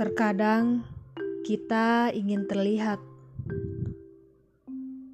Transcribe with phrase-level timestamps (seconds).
[0.00, 0.80] Terkadang
[1.44, 3.04] kita ingin terlihat,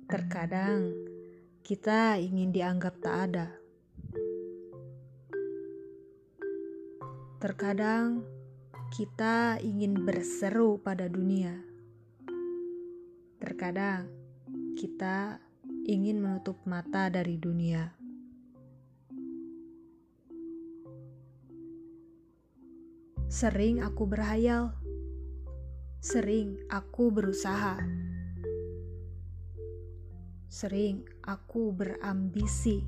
[0.07, 0.95] terkadang
[1.67, 3.51] kita ingin dianggap tak ada,
[7.43, 8.23] terkadang
[8.95, 11.67] kita ingin berseru pada dunia,
[13.43, 14.07] terkadang
[14.79, 15.43] kita
[15.83, 18.06] ingin menutup mata dari dunia.
[23.27, 24.71] Sering aku berhayal,
[25.99, 27.75] sering aku berusaha,
[30.47, 32.87] sering aku berambisi,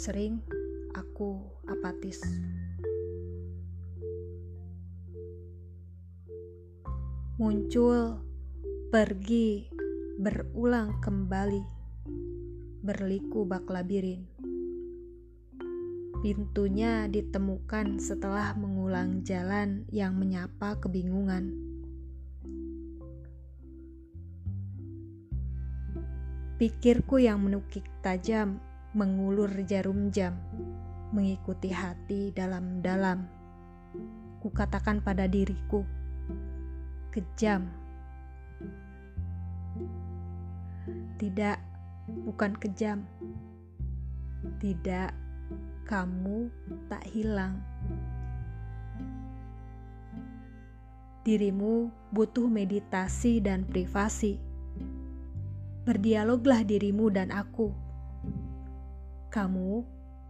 [0.00, 0.40] sering
[0.96, 2.24] aku apatis.
[7.36, 8.24] Muncul,
[8.88, 9.68] pergi,
[10.16, 11.62] berulang kembali,
[12.80, 14.37] berliku bak labirin.
[16.18, 21.54] Pintunya ditemukan setelah mengulang jalan yang menyapa kebingungan.
[26.58, 28.58] Pikirku yang menukik tajam
[28.98, 30.34] mengulur jarum jam,
[31.14, 33.22] mengikuti hati dalam-dalam.
[34.42, 35.86] Kukatakan pada diriku,
[37.14, 37.70] kejam.
[41.14, 41.58] Tidak,
[42.26, 43.06] bukan kejam.
[44.58, 45.27] Tidak,
[45.88, 46.52] kamu
[46.92, 47.64] tak hilang.
[51.24, 54.36] Dirimu butuh meditasi dan privasi.
[55.88, 57.72] Berdialoglah dirimu dan aku.
[59.32, 59.80] Kamu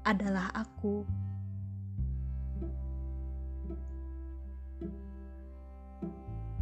[0.06, 1.02] adalah aku.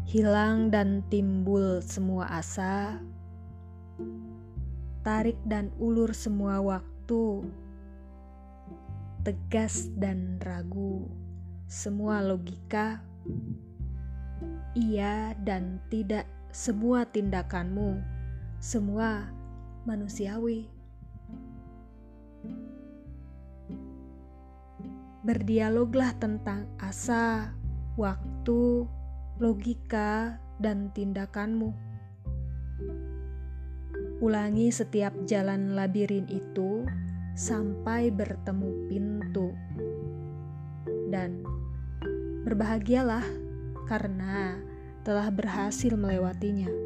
[0.09, 2.97] Hilang dan timbul semua asa,
[5.05, 7.45] tarik dan ulur semua waktu
[9.27, 11.03] tegas dan ragu,
[11.67, 13.03] semua logika,
[14.79, 17.99] iya dan tidak, semua tindakanmu,
[18.63, 19.27] semua
[19.83, 20.71] manusiawi.
[25.27, 27.51] Berdialoglah tentang asa,
[27.99, 28.87] waktu,
[29.43, 31.75] logika, dan tindakanmu.
[34.23, 36.87] Ulangi setiap jalan labirin itu
[37.37, 39.53] sampai bertemu pintu.
[41.13, 41.45] Dan
[42.49, 43.23] berbahagialah
[43.87, 44.57] karena
[45.05, 46.86] telah berhasil melewatinya.